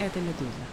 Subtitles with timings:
[0.00, 0.66] это «Медуза».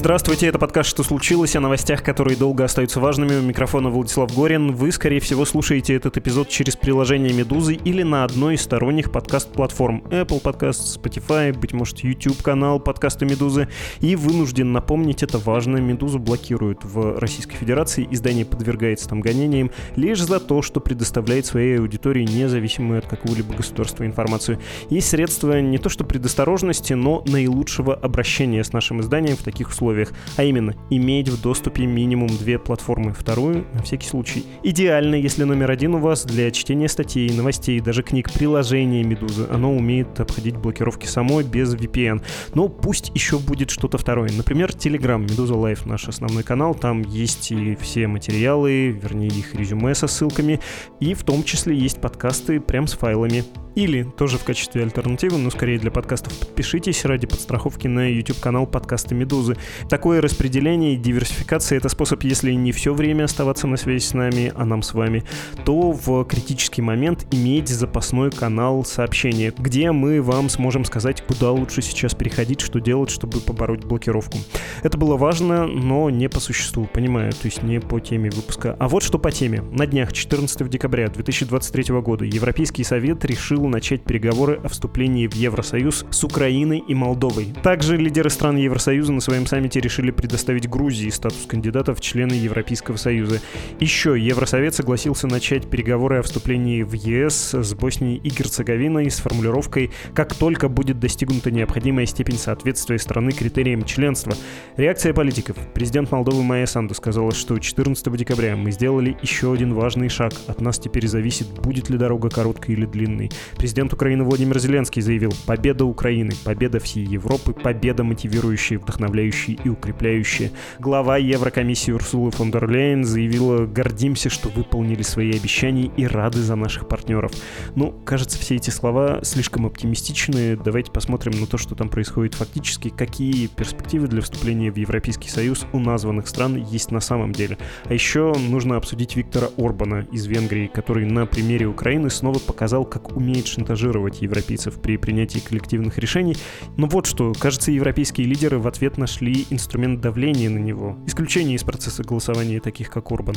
[0.00, 3.34] Здравствуйте, это подкаст «Что случилось?» о новостях, которые долго остаются важными.
[3.34, 4.72] У микрофона Владислав Горин.
[4.72, 10.04] Вы, скорее всего, слушаете этот эпизод через приложение «Медузы» или на одной из сторонних подкаст-платформ
[10.08, 13.68] Apple Podcast, Spotify, быть может, YouTube-канал подкаста «Медузы».
[14.00, 18.08] И вынужден напомнить, это важно, «Медузу» блокируют в Российской Федерации.
[18.10, 24.06] Издание подвергается там гонениям лишь за то, что предоставляет своей аудитории независимую от какого-либо государства
[24.06, 24.60] информацию.
[24.88, 29.89] Есть средства не то что предосторожности, но наилучшего обращения с нашим изданием в таких условиях
[29.90, 34.44] условиях, а именно иметь в доступе минимум две платформы, вторую на всякий случай.
[34.62, 39.46] Идеально, если номер один у вас для чтения статей, новостей, даже книг, приложения Медузы.
[39.50, 42.22] Оно умеет обходить блокировки самой без VPN.
[42.54, 44.30] Но пусть еще будет что-то второе.
[44.32, 46.74] Например, Telegram, Медуза Live, наш основной канал.
[46.74, 50.60] Там есть и все материалы, вернее их резюме со ссылками.
[51.00, 53.44] И в том числе есть подкасты прям с файлами.
[53.76, 59.14] Или тоже в качестве альтернативы, но скорее для подкастов, подпишитесь ради подстраховки на YouTube-канал подкаста
[59.14, 59.56] «Медузы».
[59.88, 64.52] Такое распределение и диверсификация— это способ, если не все время оставаться на связи с нами,
[64.54, 65.24] а нам с вами,
[65.64, 71.82] то в критический момент иметь запасной канал сообщения, где мы вам сможем сказать, куда лучше
[71.82, 74.38] сейчас переходить, что делать, чтобы побороть блокировку.
[74.82, 78.76] Это было важно, но не по существу, понимаю, то есть не по теме выпуска.
[78.78, 79.62] А вот что по теме.
[79.70, 86.06] На днях 14 декабря 2023 года Европейский совет решил начать переговоры о вступлении в Евросоюз
[86.10, 87.54] с Украиной и Молдовой.
[87.62, 92.96] Также лидеры стран Евросоюза на своем саммите решили предоставить Грузии статус кандидата в члены Европейского
[92.96, 93.40] Союза.
[93.78, 99.90] Еще Евросовет согласился начать переговоры о вступлении в ЕС с Боснией и Герцеговиной с формулировкой
[100.14, 104.34] «как только будет достигнута необходимая степень соответствия страны критериям членства».
[104.76, 105.56] Реакция политиков.
[105.74, 110.32] Президент Молдовы Майя Санду сказала, что 14 декабря мы сделали еще один важный шаг.
[110.46, 113.30] От нас теперь зависит, будет ли дорога короткой или длинной.
[113.56, 120.50] Президент Украины Владимир Зеленский заявил «Победа Украины, победа всей Европы, победа мотивирующая, вдохновляющая и укрепляющая».
[120.78, 126.56] Глава Еврокомиссии Урсула фон дер Лейн заявила «Гордимся, что выполнили свои обещания и рады за
[126.56, 127.32] наших партнеров».
[127.74, 130.56] Ну, кажется, все эти слова слишком оптимистичны.
[130.56, 135.66] Давайте посмотрим на то, что там происходит фактически, какие перспективы для вступления в Европейский Союз
[135.72, 137.58] у названных стран есть на самом деле.
[137.84, 143.16] А еще нужно обсудить Виктора Орбана из Венгрии, который на примере Украины снова показал, как
[143.16, 146.36] умеет шантажировать европейцев при принятии коллективных решений.
[146.76, 150.96] Но вот что, кажется, европейские лидеры в ответ нашли инструмент давления на него.
[151.06, 153.36] Исключение из процесса голосования таких, как Урбан.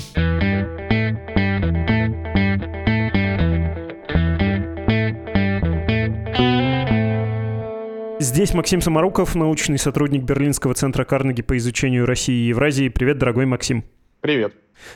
[8.20, 12.88] Здесь Максим Самаруков, научный сотрудник Берлинского центра Карнеги по изучению России и Евразии.
[12.88, 13.84] Привет, дорогой Максим.
[14.22, 14.56] Привет.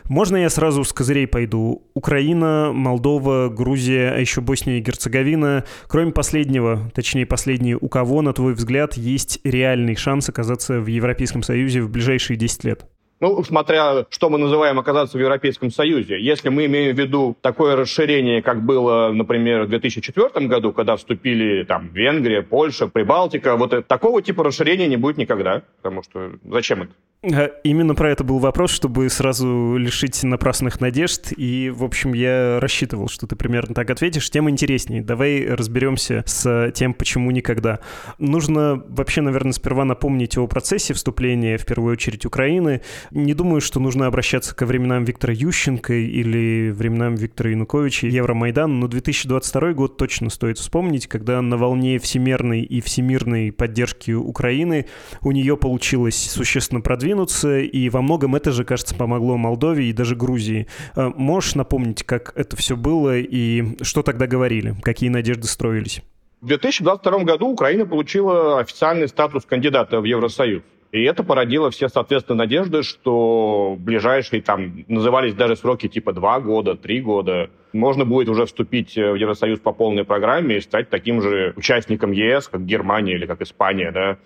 [0.10, 1.84] Можно я сразу с козырей пойду?
[1.94, 5.66] Украина, Молдова, Грузия, а еще Босния и Герцеговина.
[5.88, 11.44] Кроме последнего, точнее последние, у кого, на твой взгляд, есть реальный шанс оказаться в Европейском
[11.44, 12.86] Союзе в ближайшие 10 лет?
[13.20, 16.20] Ну, смотря, что мы называем оказаться в Европейском Союзе.
[16.20, 21.64] Если мы имеем в виду такое расширение, как было, например, в 2004 году, когда вступили
[21.64, 26.92] там Венгрия, Польша, Прибалтика, вот такого типа расширения не будет никогда, потому что зачем это?
[27.24, 31.34] Э, именно про это был вопрос, чтобы сразу лишить напрасных надежд.
[31.36, 34.30] И, в общем, я рассчитывал, что ты примерно так ответишь.
[34.30, 35.02] Тем интереснее.
[35.02, 37.80] Давай разберемся с тем, почему никогда.
[38.20, 42.82] Нужно вообще, наверное, сперва напомнить о процессе вступления, в первую очередь, Украины.
[43.12, 48.88] Не думаю, что нужно обращаться ко временам Виктора Ющенко или временам Виктора Януковича, Евромайдан, но
[48.88, 54.86] 2022 год точно стоит вспомнить, когда на волне всемирной и всемирной поддержки Украины
[55.22, 59.94] у нее получилось существенно продвинуться продвинуться, и во многом это же, кажется, помогло Молдове и
[59.94, 60.68] даже Грузии.
[60.96, 66.02] А можешь напомнить, как это все было и что тогда говорили, какие надежды строились?
[66.42, 70.64] В 2022 году Украина получила официальный статус кандидата в Евросоюз.
[70.92, 76.76] И это породило все, соответственно, надежды, что ближайшие там назывались даже сроки типа два года,
[76.76, 77.50] три года.
[77.74, 82.48] Можно будет уже вступить в Евросоюз по полной программе и стать таким же участником ЕС,
[82.48, 84.18] как Германия или как Испания, да.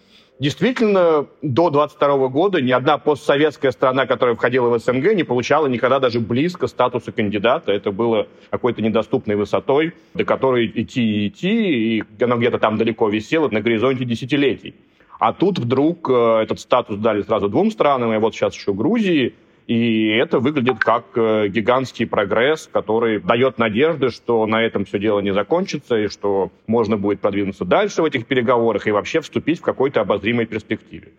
[0.41, 5.99] Действительно, до 22 года ни одна постсоветская страна, которая входила в СНГ, не получала никогда
[5.99, 7.71] даже близко статуса кандидата.
[7.71, 13.07] Это было какой-то недоступной высотой, до которой идти и идти, и оно где-то там далеко
[13.07, 14.73] висело на горизонте десятилетий.
[15.19, 19.35] А тут вдруг э, этот статус дали сразу двум странам, и вот сейчас еще Грузии.
[19.67, 25.19] И это выглядит как э, гигантский прогресс, который дает надежды, что на этом все дело
[25.19, 29.63] не закончится, и что можно будет продвинуться дальше в этих переговорах и вообще вступить в
[29.63, 31.09] какой-то обозримой перспективе.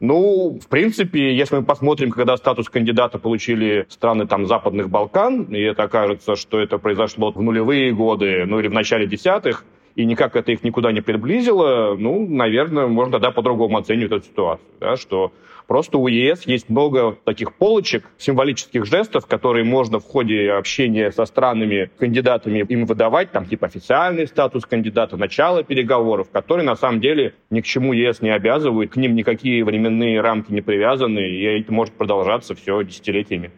[0.00, 5.60] Ну, в принципе, если мы посмотрим, когда статус кандидата получили страны там Западных Балкан, и
[5.60, 9.62] это окажется, что это произошло в нулевые годы, ну или в начале десятых,
[9.96, 14.68] и никак это их никуда не приблизило, ну, наверное, можно тогда по-другому оценивать эту ситуацию,
[14.80, 15.32] да, что
[15.70, 21.24] просто у ЕС есть много таких полочек, символических жестов, которые можно в ходе общения со
[21.26, 27.34] странами, кандидатами им выдавать, там, типа официальный статус кандидата, начало переговоров, которые на самом деле
[27.50, 31.72] ни к чему ЕС не обязывают, к ним никакие временные рамки не привязаны, и это
[31.72, 33.52] может продолжаться все десятилетиями.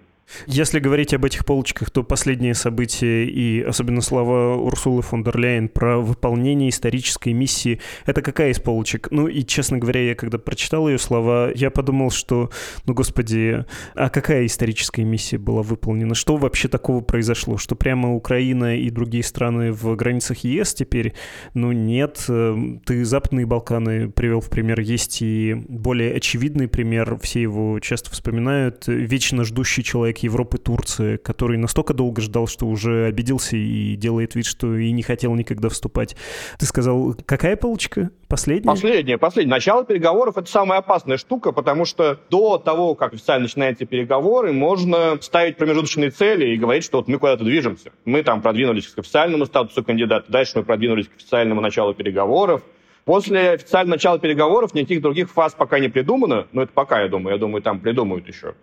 [0.47, 5.69] Если говорить об этих полочках, то последние события и особенно слова Урсулы фон дер Ляйен
[5.69, 9.09] про выполнение исторической миссии, это какая из полочек?
[9.11, 12.51] Ну и, честно говоря, я когда прочитал ее слова, я подумал, что,
[12.87, 13.65] ну господи,
[13.95, 16.15] а какая историческая миссия была выполнена?
[16.15, 17.57] Что вообще такого произошло?
[17.59, 21.15] Что прямо Украина и другие страны в границах ЕС теперь?
[21.55, 27.43] Ну нет, эм, ты Западные Балканы привел в пример, есть и более очевидный пример, все
[27.43, 33.57] его часто вспоминают, вечно ждущий человек Европы Турции, который настолько долго ждал, что уже обиделся
[33.57, 36.17] и делает вид, что и не хотел никогда вступать.
[36.59, 38.11] Ты сказал, какая полочка?
[38.29, 38.67] Последняя?
[38.67, 39.51] Последняя, последняя.
[39.51, 45.19] Начало переговоров— это самая опасная штука, потому что до того, как официально начинаются переговоры, можно
[45.21, 47.93] ставить промежуточные цели и говорить, что вот мы куда-то движемся.
[48.05, 52.63] Мы там продвинулись к официальному статусу кандидата, дальше мы продвинулись к официальному началу переговоров,
[53.05, 56.47] После официального начала переговоров никаких других фаз пока не придумано.
[56.53, 57.35] Но это пока, я думаю.
[57.35, 58.55] Я думаю, там придумают еще.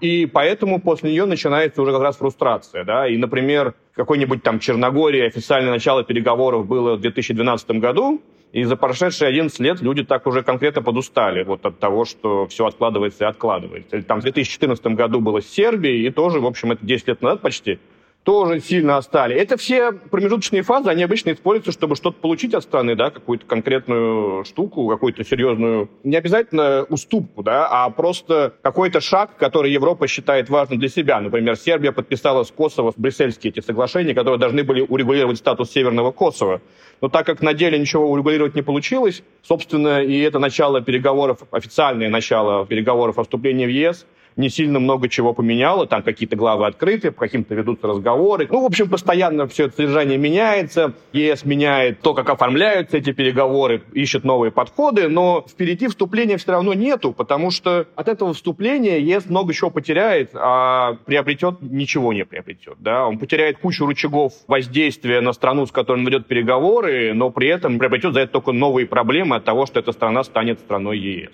[0.00, 2.84] И поэтому после нее начинается уже как раз фрустрация.
[2.84, 3.08] Да?
[3.08, 8.22] И, например, какой-нибудь там Черногории официальное начало переговоров было в 2012 году,
[8.52, 12.66] и за прошедшие 11 лет люди так уже конкретно подустали вот от того, что все
[12.66, 14.00] откладывается и откладывается.
[14.02, 17.40] Там в 2014 году было с Сербией, и тоже, в общем, это 10 лет назад
[17.40, 17.78] почти
[18.24, 19.34] тоже сильно отстали.
[19.34, 24.44] Это все промежуточные фазы, они обычно используются, чтобы что-то получить от страны, да, какую-то конкретную
[24.44, 30.78] штуку, какую-то серьезную, не обязательно уступку, да, а просто какой-то шаг, который Европа считает важным
[30.78, 31.20] для себя.
[31.20, 36.60] Например, Сербия подписала с Косово брюссельские эти соглашения, которые должны были урегулировать статус Северного Косово.
[37.00, 42.10] Но так как на деле ничего урегулировать не получилось, собственно, и это начало переговоров, официальное
[42.10, 44.06] начало переговоров о вступлении в ЕС–
[44.38, 48.46] не сильно много чего поменяло, там какие-то главы открыты, по каким-то ведутся разговоры.
[48.48, 53.82] Ну, в общем, постоянно все это содержание меняется, ЕС меняет то, как оформляются эти переговоры,
[53.92, 59.26] ищет новые подходы, но впереди вступления все равно нету, потому что от этого вступления ЕС
[59.26, 62.76] много чего потеряет, а приобретет ничего не приобретет.
[62.78, 63.08] Да?
[63.08, 67.78] Он потеряет кучу рычагов воздействия на страну, с которой он ведет переговоры, но при этом
[67.78, 71.32] приобретет за это только новые проблемы от того, что эта страна станет страной ЕС.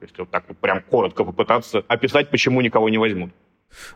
[0.00, 3.30] Если вот так вот прям коротко попытаться описать, почему никого не возьмут.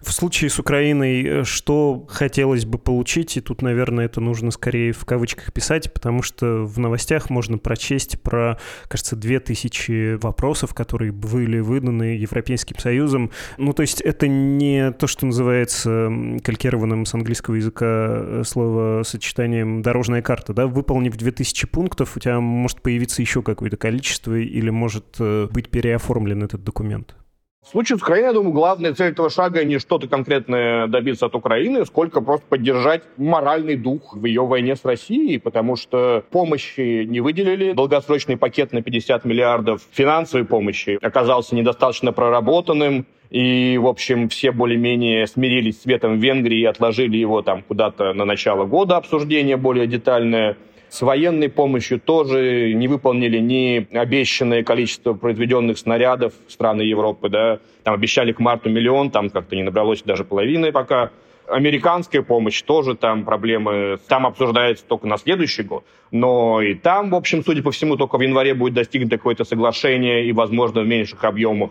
[0.01, 4.93] В случае с Украиной, э, что хотелось бы получить, и тут, наверное, это нужно скорее
[4.93, 8.59] в кавычках писать, потому что в новостях можно прочесть про,
[8.89, 13.31] кажется, две тысячи вопросов, которые были выданы Европейским Союзом.
[13.59, 16.11] Ну, то есть это не то, что называется
[16.43, 22.81] калькированным с английского языка э, словосочетанием «дорожная карта», да, выполнив 2000 пунктов, у тебя может
[22.81, 27.20] появиться еще какое-то количество или может э, быть переоформлен этот документ.
[27.62, 31.35] В случае с Украиной, я думаю, главная цель этого шага не что-то конкретное добиться от
[31.35, 37.21] Украины, сколько просто поддержать моральный дух в ее войне с Россией, потому что помощи не
[37.21, 44.50] выделили, долгосрочный пакет на 50 миллиардов финансовой помощи оказался недостаточно проработанным, и, в общем, все
[44.50, 49.87] более-менее смирились с ветом Венгрии и отложили его там куда-то на начало года обсуждение более
[49.87, 50.57] детальное.
[50.90, 57.94] С военной помощью тоже не выполнили ни обещанное количество произведенных снарядов страны Европы, да, там
[57.94, 61.11] обещали к марту миллион, там как-то не набралось даже половины пока.
[61.47, 65.85] Американская помощь тоже там проблемы, там обсуждается только на следующий год.
[66.11, 70.26] Но и там, в общем, судя по всему, только в январе будет достигнуто какое-то соглашение
[70.26, 71.70] и, возможно, в меньших объемах.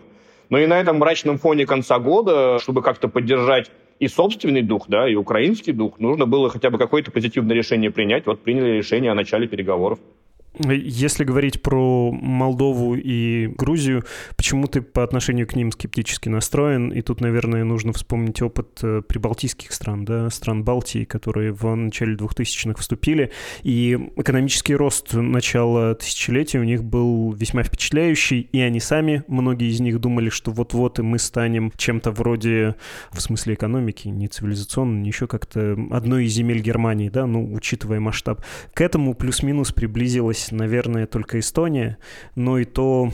[0.50, 5.08] Но и на этом мрачном фоне конца года, чтобы как-то поддержать и собственный дух, да,
[5.08, 8.26] и украинский дух, нужно было хотя бы какое-то позитивное решение принять.
[8.26, 10.00] Вот приняли решение о начале переговоров.
[10.58, 14.04] Если говорить про Молдову и Грузию,
[14.36, 16.90] почему ты по отношению к ним скептически настроен?
[16.90, 22.16] И тут, наверное, нужно вспомнить опыт э, прибалтийских стран, да, стран Балтии, которые в начале
[22.16, 23.30] 2000-х вступили.
[23.62, 29.78] И экономический рост начала тысячелетия у них был весьма впечатляющий, и они сами, многие из
[29.78, 32.74] них думали, что вот-вот и мы станем чем-то вроде,
[33.12, 38.00] в смысле экономики, не цивилизационно, не еще как-то одной из земель Германии, да, ну, учитывая
[38.00, 38.42] масштаб.
[38.74, 41.98] К этому плюс-минус приблизилась осталась, наверное, только Эстония,
[42.34, 43.10] но и то,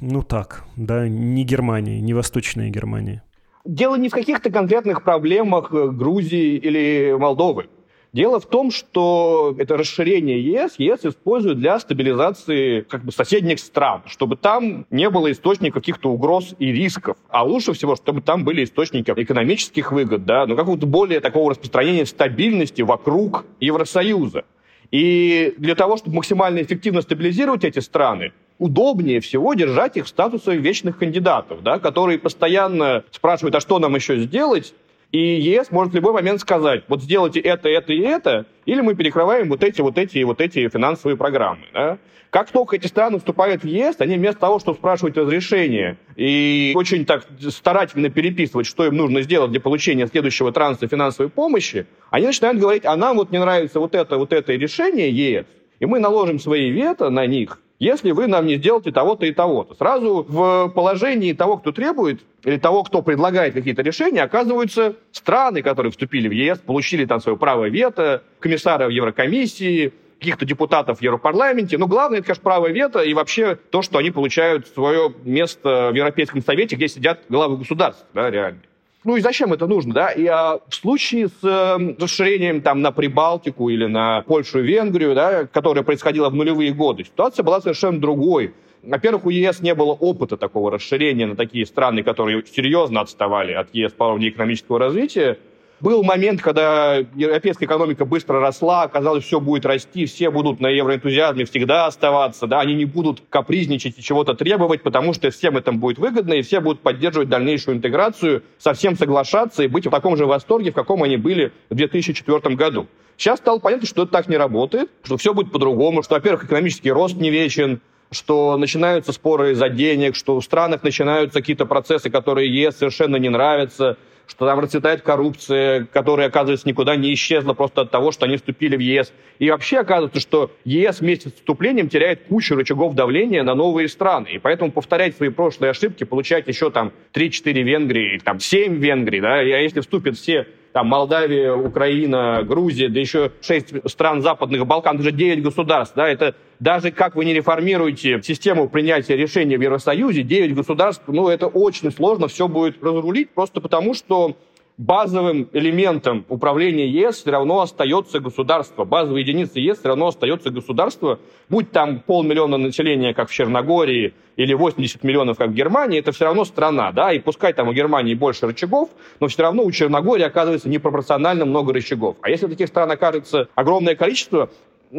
[0.00, 3.22] ну так, да, не Германия, не Восточная Германия.
[3.64, 7.68] Дело не в каких-то конкретных проблемах э, Грузии или Молдовы.
[8.12, 14.02] Дело в том, что это расширение ЕС ЕС использует для стабилизации как бы, соседних стран,
[14.06, 17.16] чтобы там не было источников каких-то угроз и рисков.
[17.28, 22.06] А лучше всего, чтобы там были источники экономических выгод, да, но какого-то более такого распространения
[22.06, 24.44] стабильности вокруг Евросоюза.
[24.90, 30.56] И для того, чтобы максимально эффективно стабилизировать эти страны, удобнее всего держать их в статусе
[30.56, 34.74] вечных кандидатов, да, которые постоянно спрашивают, а что нам еще сделать,
[35.14, 38.96] и ЕС может в любой момент сказать, вот сделайте это, это и это, или мы
[38.96, 41.66] перекрываем вот эти, вот эти и вот эти финансовые программы.
[41.72, 41.98] Да?
[42.30, 47.06] Как только эти страны вступают в ЕС, они вместо того, чтобы спрашивать разрешение и очень
[47.06, 52.58] так старательно переписывать, что им нужно сделать для получения следующего транса финансовой помощи, они начинают
[52.58, 55.46] говорить, а нам вот не нравится вот это, вот это решение ЕС,
[55.78, 59.74] и мы наложим свои вето на них, если вы нам не сделаете того-то и того-то.
[59.74, 65.90] Сразу в положении того, кто требует, или того, кто предлагает какие-то решения, оказываются страны, которые
[65.90, 71.76] вступили в ЕС, получили там свое право вето, комиссара в Еврокомиссии, каких-то депутатов в Европарламенте.
[71.76, 75.94] Но главное, это, конечно, право вето и вообще то, что они получают свое место в
[75.94, 78.60] Европейском Совете, где сидят главы государств, да, реально.
[79.04, 80.10] Ну и зачем это нужно, да?
[80.10, 85.14] И а, в случае с э, расширением там на Прибалтику или на Польшу и Венгрию,
[85.14, 88.54] да, которое происходило в нулевые годы, ситуация была совершенно другой.
[88.82, 93.68] Во-первых, у ЕС не было опыта такого расширения на такие страны, которые серьезно отставали от
[93.74, 95.38] ЕС по уровню экономического развития.
[95.80, 101.44] Был момент, когда европейская экономика быстро росла, казалось, все будет расти, все будут на евроэнтузиазме
[101.44, 105.98] всегда оставаться, да, они не будут капризничать и чего-то требовать, потому что всем это будет
[105.98, 110.70] выгодно, и все будут поддерживать дальнейшую интеграцию, совсем соглашаться и быть в таком же восторге,
[110.70, 112.86] в каком они были в 2004 году.
[113.16, 116.92] Сейчас стало понятно, что это так не работает, что все будет по-другому, что, во-первых, экономический
[116.92, 122.48] рост не вечен, что начинаются споры из-за денег, что в странах начинаются какие-то процессы, которые
[122.48, 127.90] ЕС совершенно не нравятся, что там расцветает коррупция, которая, оказывается, никуда не исчезла просто от
[127.90, 129.12] того, что они вступили в ЕС.
[129.38, 134.28] И вообще оказывается, что ЕС вместе с вступлением теряет кучу рычагов давления на новые страны.
[134.34, 139.34] И поэтому повторять свои прошлые ошибки, получать еще там 3-4 Венгрии, там 7 Венгрий, да,
[139.34, 145.04] а если вступят все там Молдавия, Украина, Грузия, да еще шесть стран Западных Балкан, это
[145.04, 150.24] же 9 государств, да, это даже как вы не реформируете систему принятия решений в Евросоюзе,
[150.24, 154.36] 9 государств, ну, это очень сложно все будет разрулить, просто потому что
[154.76, 158.84] базовым элементом управления ЕС все равно остается государство.
[158.84, 161.20] Базовой единицей ЕС все равно остается государство.
[161.48, 166.24] Будь там полмиллиона населения, как в Черногории, или 80 миллионов, как в Германии, это все
[166.24, 168.90] равно страна, да, и пускай там у Германии больше рычагов,
[169.20, 172.16] но все равно у Черногории оказывается непропорционально много рычагов.
[172.20, 174.50] А если таких стран окажется огромное количество,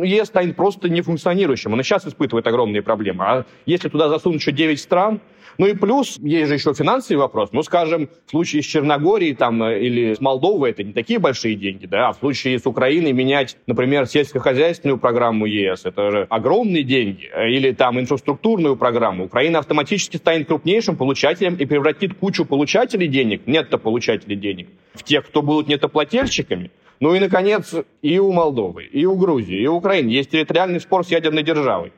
[0.03, 1.73] ЕС станет просто нефункционирующим.
[1.73, 3.23] Он и сейчас испытывает огромные проблемы.
[3.23, 5.21] А если туда засунуть еще 9 стран,
[5.57, 7.49] ну и плюс, есть же еще финансовый вопрос.
[7.53, 11.55] Ну, скажем, в случае с Черногорией там, э, или с Молдовой это не такие большие
[11.55, 16.83] деньги, да, а в случае с Украиной менять, например, сельскохозяйственную программу ЕС, это же огромные
[16.83, 17.29] деньги.
[17.47, 19.25] Или там инфраструктурную программу.
[19.25, 25.41] Украина автоматически станет крупнейшим получателем и превратит кучу получателей денег, нетто-получателей денег, в тех, кто
[25.41, 26.71] будут нетоплательщиками.
[26.99, 31.05] Ну и, наконец, и у Молдовы, и у Грузии, и у Украины есть территориальный спор
[31.05, 31.91] с ядерной державой.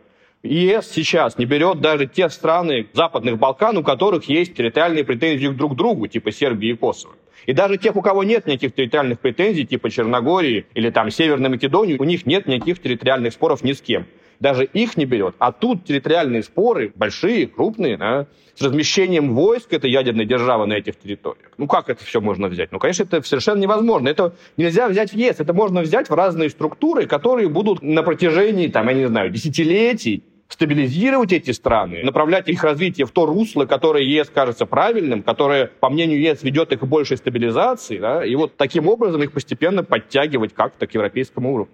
[0.43, 5.73] ЕС сейчас не берет даже те страны Западных Балкан, у которых есть территориальные претензии друг
[5.73, 7.15] к другу, типа Сербии и Косово.
[7.45, 11.97] И даже тех, у кого нет никаких территориальных претензий, типа Черногории или там Северной Македонии,
[11.97, 14.05] у них нет никаких территориальных споров ни с кем
[14.39, 15.35] даже их не берет.
[15.39, 20.97] А тут территориальные споры, большие, крупные, да, с размещением войск этой ядерной державы на этих
[20.97, 21.51] территориях.
[21.57, 22.71] Ну как это все можно взять?
[22.71, 24.07] Ну, конечно, это совершенно невозможно.
[24.07, 28.67] Это нельзя взять в ЕС, это можно взять в разные структуры, которые будут на протяжении,
[28.67, 34.03] там, я не знаю, десятилетий стабилизировать эти страны, направлять их развитие в то русло, которое
[34.03, 38.55] ЕС кажется правильным, которое, по мнению ЕС, ведет их к большей стабилизации, да, и вот
[38.55, 41.73] таким образом их постепенно подтягивать как-то к европейскому уровню.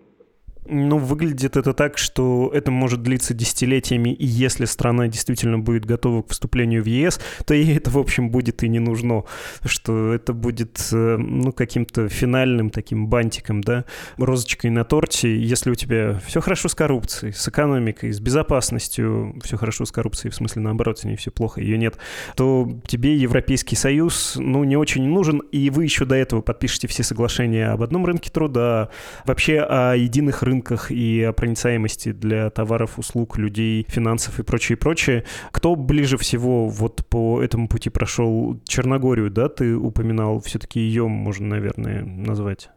[0.65, 6.21] Ну, выглядит это так, что это может длиться десятилетиями, и если страна действительно будет готова
[6.21, 9.23] к вступлению в ЕС, то ей это, в общем, будет и не нужно,
[9.65, 13.83] что это будет, э, ну, каким-то финальным таким бантиком, да,
[14.17, 19.57] розочкой на торте, если у тебя все хорошо с коррупцией, с экономикой, с безопасностью, все
[19.57, 21.97] хорошо с коррупцией, в смысле, наоборот, с ней все плохо, ее нет,
[22.37, 27.03] то тебе Европейский Союз, ну, не очень нужен, и вы еще до этого подпишете все
[27.03, 28.89] соглашения об одном рынке труда,
[29.25, 34.77] вообще о единых рынках рынках и о проницаемости для товаров, услуг, людей, финансов и прочее,
[34.77, 35.25] прочее.
[35.51, 38.59] Кто ближе всего вот по этому пути прошел?
[38.65, 40.39] Черногорию, да, ты упоминал?
[40.41, 42.69] Все-таки ее можно, наверное, назвать.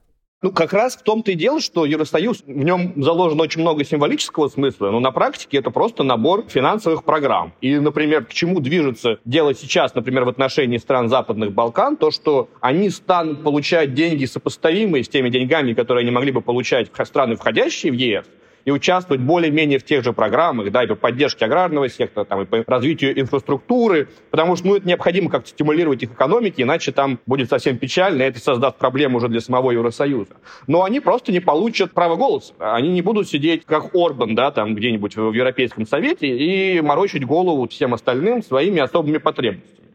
[0.42, 4.48] Ну, как раз в том-то и дело, что Евросоюз, в нем заложено очень много символического
[4.48, 7.54] смысла, но на практике это просто набор финансовых программ.
[7.62, 12.50] И, например, к чему движется дело сейчас, например, в отношении стран Западных Балкан, то, что
[12.60, 17.90] они станут получать деньги, сопоставимые с теми деньгами, которые они могли бы получать страны, входящие
[17.90, 18.26] в ЕС,
[18.66, 22.44] и участвовать более-менее в тех же программах, да, и по поддержке аграрного сектора, там, и
[22.44, 27.48] по развитию инфраструктуры, потому что, ну, это необходимо как-то стимулировать их экономики, иначе там будет
[27.48, 30.34] совсем печально, и это создаст проблему уже для самого Евросоюза.
[30.66, 32.54] Но они просто не получат право голоса.
[32.58, 37.68] Они не будут сидеть, как Орбан, да, там, где-нибудь в Европейском Совете и морочить голову
[37.68, 39.85] всем остальным своими особыми потребностями.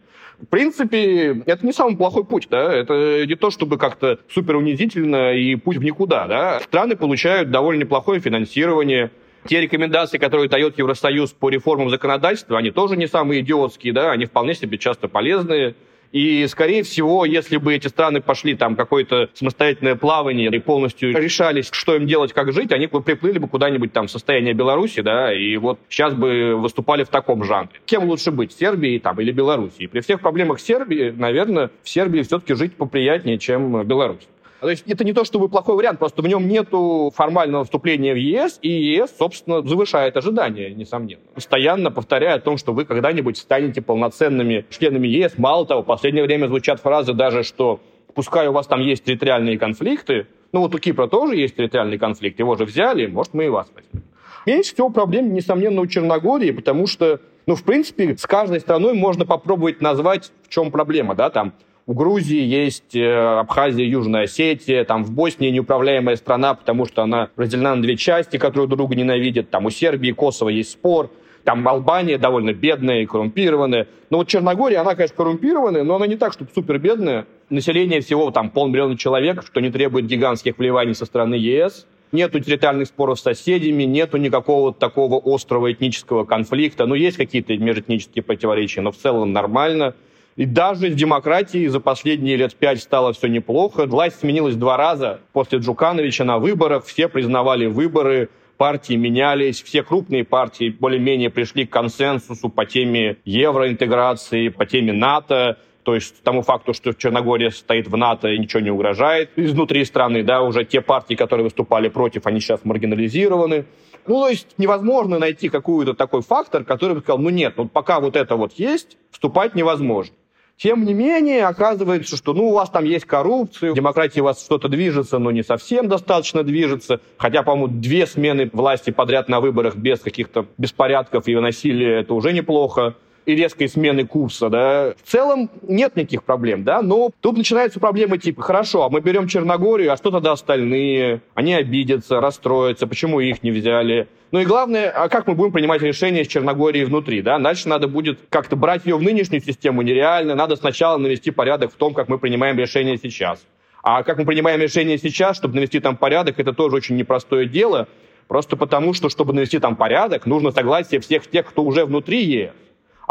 [0.42, 5.34] В принципе, это не самый плохой путь, да, это не то, чтобы как-то супер унизительно
[5.34, 6.60] и путь в никуда, да.
[6.62, 9.12] Страны получают довольно неплохое финансирование,
[9.48, 14.26] те рекомендации, которые дает Евросоюз по реформам законодательства, они тоже не самые идиотские, да, они
[14.26, 15.76] вполне себе часто полезные.
[16.12, 21.70] И, скорее всего, если бы эти страны пошли там какое-то самостоятельное плавание и полностью решались,
[21.72, 25.34] что им делать, как жить, они бы приплыли бы куда-нибудь там в состояние Беларуси, да,
[25.34, 27.70] и вот сейчас бы выступали в таком жанре.
[27.86, 29.88] Кем лучше быть, Сербией там или Белоруссией?
[29.88, 34.28] При всех проблемах Сербии, наверное, в Сербии все-таки жить поприятнее, чем Беларусь.
[34.62, 38.18] То есть это не то, чтобы плохой вариант, просто в нем нету формального вступления в
[38.18, 41.24] ЕС, и ЕС, собственно, завышает ожидания, несомненно.
[41.34, 45.34] Постоянно повторяя о том, что вы когда-нибудь станете полноценными членами ЕС.
[45.40, 47.80] Мало того, в последнее время звучат фразы даже, что
[48.14, 52.38] пускай у вас там есть территориальные конфликты, ну вот у Кипра тоже есть территориальный конфликт,
[52.38, 54.04] его же взяли, может, мы и вас возьмем.
[54.46, 59.26] Меньше всего проблем, несомненно, у Черногории, потому что, ну, в принципе, с каждой страной можно
[59.26, 61.54] попробовать назвать, в чем проблема, да, там,
[61.92, 67.32] у Грузии есть э, Абхазия, Южная Осетия, там в Боснии неуправляемая страна, потому что она
[67.36, 69.50] разделена на две части, которые друг друга ненавидят.
[69.50, 71.12] Там у Сербии Косово есть спор.
[71.44, 73.90] Там Албания довольно бедная и коррумпированная.
[74.10, 77.26] Но вот Черногория, она, конечно, коррумпированная, но она не так, чтобы супер бедная.
[77.50, 81.88] Население всего там полмиллиона человек, что не требует гигантских вливаний со стороны ЕС.
[82.14, 86.86] Нету территориальных споров с соседями, нету никакого такого острого этнического конфликта.
[86.86, 89.94] Ну, есть какие-то межэтнические противоречия, но в целом нормально.
[90.36, 93.86] И даже с демократией за последние лет пять стало все неплохо.
[93.86, 96.86] Власть сменилась два раза после Джукановича на выборах.
[96.86, 104.50] Все признавали выборы, партии менялись, все крупные партии более-менее пришли к консенсусу по теме евроинтеграции,
[104.50, 105.58] по теме НАТО.
[105.84, 109.32] То есть тому факту, что Черногория стоит в НАТО и ничего не угрожает.
[109.36, 113.66] Изнутри страны, да, уже те партии, которые выступали против, они сейчас маргинализированы.
[114.06, 118.00] Ну, то есть невозможно найти какой-то такой фактор, который бы сказал, ну нет, вот пока
[118.00, 120.14] вот это вот есть, вступать невозможно.
[120.62, 124.70] Тем не менее, оказывается, что ну, у вас там есть коррупция, демократия у вас что-то
[124.70, 127.00] движется, но не совсем достаточно движется.
[127.18, 132.32] Хотя, по-моему, две смены власти подряд на выборах без каких-то беспорядков и насилия, это уже
[132.32, 132.96] неплохо
[133.26, 138.18] и резкой смены курса, да, в целом нет никаких проблем, да, но тут начинаются проблемы
[138.18, 141.22] типа, хорошо, а мы берем Черногорию, а что тогда остальные?
[141.36, 144.08] Они обидятся, расстроятся, почему их не взяли?
[144.32, 147.38] Ну и главное, а как мы будем принимать решения с Черногорией внутри, да?
[147.38, 151.76] Дальше надо будет как-то брать ее в нынешнюю систему нереально, надо сначала навести порядок в
[151.76, 153.46] том, как мы принимаем решения сейчас.
[153.84, 157.88] А как мы принимаем решения сейчас, чтобы навести там порядок, это тоже очень непростое дело,
[158.28, 162.52] просто потому что, чтобы навести там порядок, нужно согласие всех тех, кто уже внутри ЕС.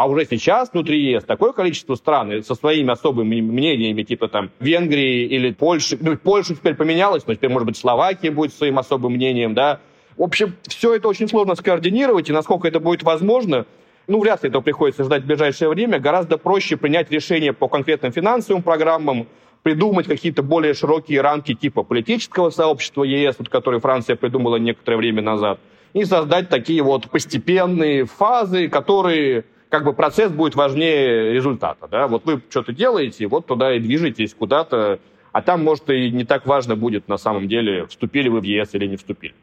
[0.01, 5.27] А уже сейчас внутри ЕС такое количество стран со своими особыми мнениями, типа там Венгрии
[5.27, 5.99] или Польши.
[6.01, 9.79] Ну, Польша теперь поменялась, но теперь, может быть, Словакия будет своим особым мнением, да.
[10.17, 13.67] В общем, все это очень сложно скоординировать, и насколько это будет возможно,
[14.07, 15.99] ну, вряд ли этого приходится ждать в ближайшее время.
[15.99, 19.27] Гораздо проще принять решение по конкретным финансовым программам,
[19.63, 25.21] придумать какие-то более широкие рамки типа политического сообщества ЕС, вот, который Франция придумала некоторое время
[25.21, 25.61] назад,
[25.93, 31.89] и создать такие вот постепенные фазы, которые как бы процесс будет важнее результата.
[31.89, 32.09] Да?
[32.09, 34.99] Вот вы что-то делаете, вот туда и движетесь куда-то,
[35.33, 38.75] а там, может, и не так важно будет на самом деле, вступили вы в ЕС
[38.75, 39.35] или не вступили.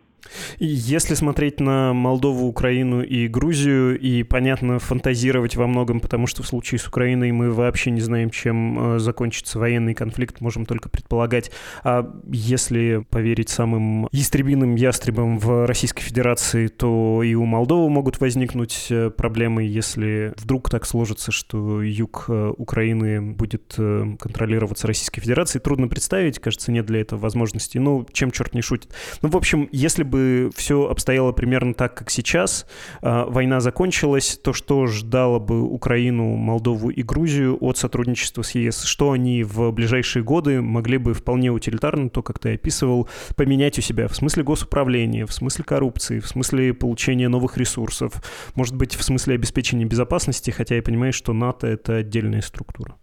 [0.60, 6.48] Если смотреть на Молдову, Украину и Грузию, и, понятно, фантазировать во многом, потому что в
[6.48, 11.52] случае с Украиной мы вообще не знаем, чем э, закончится военный конфликт, можем только предполагать.
[11.84, 18.88] А если поверить самым ястребиным ястребам в Российской Федерации, то и у Молдовы могут возникнуть
[18.90, 25.62] э, проблемы, если вдруг так сложится, что юг э, Украины будет контролироваться Российской Федерацией.
[25.62, 27.78] Трудно представить, кажется, нет для этого возможности.
[27.78, 28.94] Ну, чем черт не шутит.
[29.22, 32.66] Ну, в общем, если бы бы все обстояло примерно так, как сейчас,
[33.02, 38.84] а, война закончилась, то что ждало бы Украину, Молдову и Грузию от сотрудничества с ЕС?
[38.84, 43.82] Что они в ближайшие годы могли бы вполне утилитарно, то, как ты описывал, поменять у
[43.82, 48.14] себя в смысле госуправления, в смысле коррупции, в смысле получения новых ресурсов,
[48.56, 52.96] может быть, в смысле обеспечения безопасности, хотя я понимаю, что НАТО— это отдельная структура.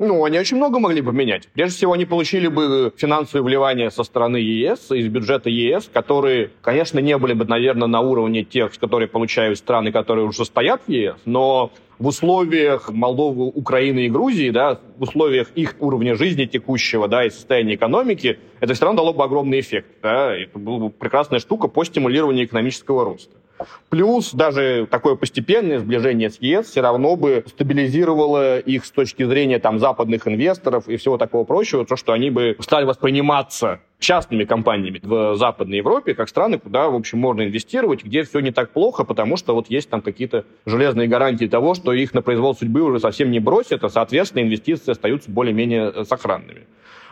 [0.00, 1.48] Ну, они очень много могли поменять.
[1.52, 6.98] Прежде всего, они получили бы финансовые вливания со стороны ЕС, из бюджета ЕС, которые, конечно,
[6.98, 11.14] не были бы, наверное, на уровне тех, которые получают страны, которые уже стоят в ЕС,
[11.26, 17.24] но в условиях Молдовы, Украины и Грузии, да, в условиях их уровня жизни текущего, да,
[17.24, 19.86] и состояния экономики, это все равно дало бы огромный эффект.
[20.02, 23.36] Да, это была бы прекрасная штука по стимулированию экономического роста.
[23.88, 29.58] Плюс даже такое постепенное сближение с ЕС все равно бы стабилизировало их с точки зрения
[29.58, 35.00] там, западных инвесторов и всего такого прочего, то, что они бы стали восприниматься частными компаниями
[35.02, 39.04] в Западной Европе, как страны, куда, в общем, можно инвестировать, где все не так плохо,
[39.04, 43.00] потому что вот есть там какие-то железные гарантии того, что их на произвол судьбы уже
[43.00, 46.66] совсем не бросят, а, соответственно, инвестиции остаются более-менее э, сохранными.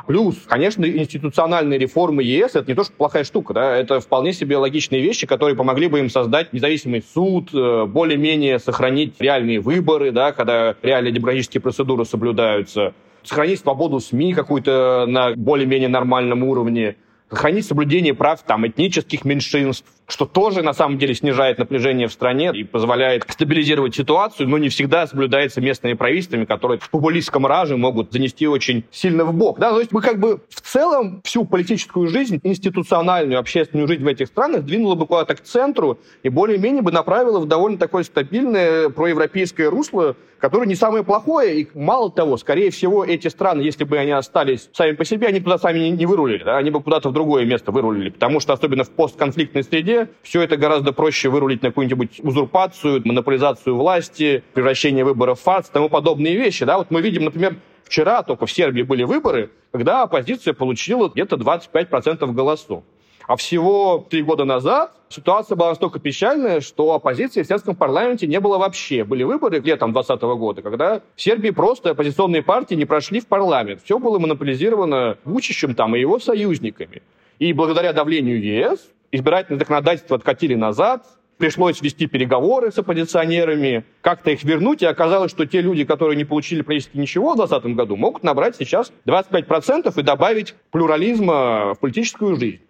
[0.07, 4.57] Плюс, конечно, институциональные реформы ЕС— это не то, что плохая штука, да, это вполне себе
[4.57, 10.33] логичные вещи, которые помогли бы им создать независимый суд, э, более-менее сохранить реальные выборы, да,
[10.33, 16.97] когда реальные демократические процедуры соблюдаются, сохранить свободу СМИ какую-то на более-менее нормальном уровне,
[17.31, 22.53] сохранить соблюдение прав там, этнических меньшинств, что тоже на самом деле снижает напряжение в стране
[22.55, 28.13] и позволяет стабилизировать ситуацию, но не всегда соблюдается местными правительствами, которые в популистском раже могут
[28.13, 29.59] занести очень сильно в бок.
[29.59, 29.71] Да?
[29.71, 34.27] То есть мы как бы в целом всю политическую жизнь, институциональную, общественную жизнь в этих
[34.27, 39.71] странах двинуло бы куда-то к центру и более-менее бы направило в довольно такое стабильное проевропейское
[39.71, 41.61] русло, которое не самое плохое.
[41.61, 45.41] И мало того, скорее всего, эти страны, если бы они остались сами по себе, они
[45.41, 46.45] туда сами не вырулили.
[46.45, 46.59] Да?
[46.59, 48.11] Они бы куда-то в другое место вырулили.
[48.11, 53.77] Потому что особенно в постконфликтной среде все это гораздо проще вырулить на какую-нибудь узурпацию, монополизацию
[53.77, 56.65] власти, превращение выборов в фарс, тому подобные вещи.
[56.65, 56.79] Да?
[56.79, 62.33] Вот мы видим, например, вчера только в Сербии были выборы, когда оппозиция получила где-то 25%
[62.33, 62.85] голосов.
[63.27, 68.41] А всего три года назад ситуация была настолько печальная, что оппозиции в сербском парламенте не
[68.41, 69.05] было вообще.
[69.05, 73.83] Были выборы летом 2020 года, когда в Сербии просто оппозиционные партии не прошли в парламент.
[73.85, 77.03] Все было монополизировано Вучичем там и его союзниками.
[77.39, 81.07] И благодаря давлению ЕС избирательное законодательство откатили назад,
[81.39, 86.25] пришлось вести переговоры с оппозиционерами, как-то их вернуть, и оказалось, что те люди, которые не
[86.25, 92.37] получили практически ничего в 2020 году, могут набрать сейчас 25% и добавить плюрализма в политическую
[92.37, 92.61] жизнь.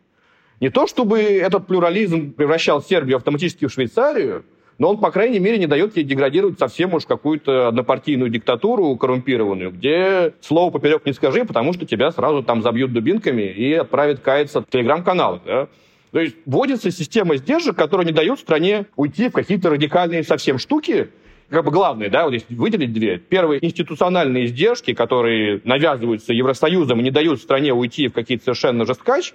[0.60, 4.44] Не то, чтобы этот плюрализм превращал Сербию автоматически в Швейцарию,
[4.78, 9.70] но он, по крайней мере, не дает ей деградировать совсем уж какую-то однопартийную диктатуру коррумпированную,
[9.70, 14.62] где слово поперек не скажи, потому что тебя сразу там забьют дубинками и отправят каяться
[14.62, 15.40] в телеграм-канал.
[15.44, 15.68] Да?
[16.12, 21.08] То есть вводится система сдержек, которая не дает стране уйти в какие-то радикальные совсем штуки,
[21.48, 23.18] как бы главные, да, вот если выделить две.
[23.18, 29.32] Первые институциональные издержки, которые навязываются Евросоюзом и не дают стране уйти в какие-то совершенно жесткач,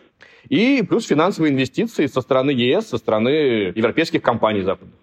[0.50, 4.96] и плюс финансовые инвестиции со стороны ЕС, со стороны европейских компаний западных.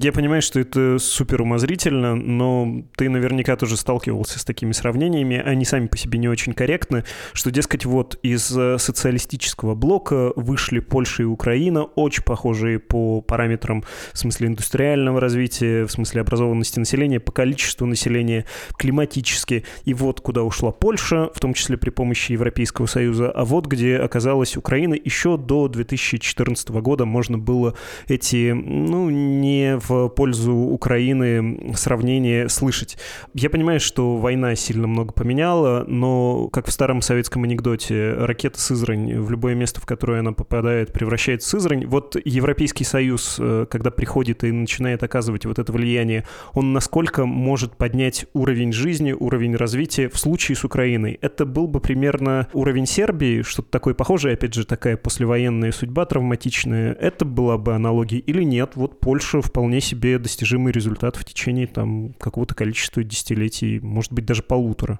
[0.00, 5.42] Я понимаю, что это супер умозрительно, но ты наверняка тоже сталкивался с такими сравнениями.
[5.44, 10.78] Они сами по себе не очень корректны, что, дескать, вот из э, социалистического блока вышли
[10.78, 13.82] Польша и Украина, очень похожие по параметрам
[14.12, 18.44] в смысле индустриального развития, в смысле образованности населения, по количеству населения,
[18.76, 19.64] климатически.
[19.84, 23.96] И вот куда ушла Польша, в том числе при помощи Европейского Союза, а вот где
[23.96, 24.94] оказалась Украина.
[24.94, 27.74] Еще до 2014 года можно было
[28.06, 32.98] эти, ну, не в пользу Украины сравнение слышать.
[33.34, 39.18] Я понимаю, что война сильно много поменяла, но, как в старом советском анекдоте, ракета Сызрань
[39.18, 41.86] в любое место, в которое она попадает, превращает в Сызрань.
[41.86, 46.24] Вот Европейский Союз, э, когда приходит и начинает оказывать вот это влияние,
[46.54, 51.18] он насколько может поднять уровень жизни, уровень развития в случае с Украиной?
[51.20, 56.92] Это был бы примерно уровень Сербии, что-то такое похожее, опять же, такая послевоенная судьба травматичная.
[56.94, 58.72] Это была бы аналогия или нет?
[58.74, 64.24] Вот Польша вполне вполне себе достижимый результат в течение там какого-то количества десятилетий, может быть,
[64.24, 64.98] даже полутора.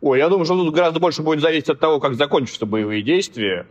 [0.00, 3.64] Ой, я думаю, что тут гораздо больше будет зависеть от того, как закончатся боевые действия.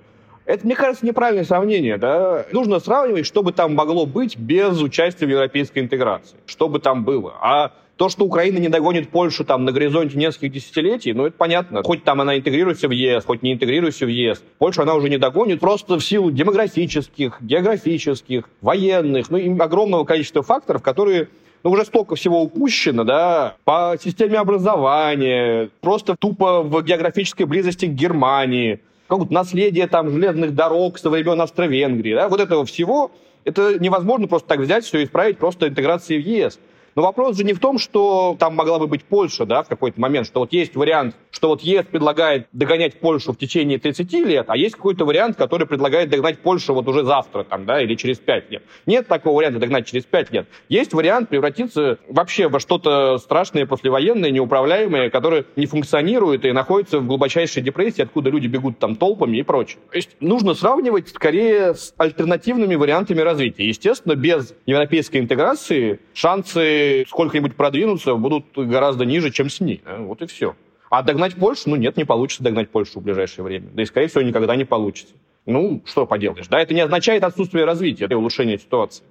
[0.45, 1.97] Это, мне кажется, неправильное сравнение.
[1.97, 2.45] Да?
[2.53, 6.37] Нужно сравнивать, что бы там могло быть без участия в европейской интеграции.
[6.45, 7.33] Что бы там было.
[7.41, 11.81] А то, что Украина не догонит Польшу там на горизонте нескольких десятилетий, ну, это понятно.
[11.83, 14.43] Хоть там она интегрируется в ЕС, хоть не интегрируется в ЕС.
[14.59, 20.43] Польшу она уже не догонит просто в силу демографических, географических, военных, ну, и огромного количества
[20.43, 21.29] факторов, которые
[21.63, 27.91] ну, уже столько всего упущено, да, по системе образования, просто тупо в географической близости к
[27.91, 33.11] Германии, какое-то наследие там железных дорог со времен Австро-Венгрии, да, вот этого всего,
[33.43, 36.59] это невозможно просто так взять все и исправить просто интеграцией в ЕС.
[36.97, 40.01] Но вопрос же не в том, что там могла бы быть Польша, да, в какой-то
[40.01, 44.45] момент, что вот есть вариант, что вот ЕС предлагает догонять Польшу в течение 30 лет,
[44.49, 48.17] а есть какой-то вариант, который предлагает догнать Польшу вот уже завтра, там, да, или через
[48.17, 48.63] 5 лет.
[48.87, 50.47] Нет такого варианта догнать через 5 лет.
[50.69, 57.05] Есть вариант превратиться вообще во что-то страшное, послевоенное, неуправляемое, которое не функционирует и находится в
[57.05, 59.77] глубочайшей депрессии, откуда люди бегут там толпами и прочее.
[59.91, 63.67] То есть нужно сравнивать скорее с альтернативными вариантами развития.
[63.67, 69.81] Естественно, без европейской интеграции шансы сколько-нибудь продвинуться будут гораздо ниже, чем с ней.
[69.99, 70.55] Вот и все.
[70.89, 71.69] А догнать Польшу?
[71.69, 73.67] Ну нет, не получится догнать Польшу в ближайшее время.
[73.73, 75.13] Да и, скорее всего, никогда не получится.
[75.45, 76.59] Ну, что поделаешь, да?
[76.61, 79.03] Это не означает отсутствие развития, это улучшение ситуации.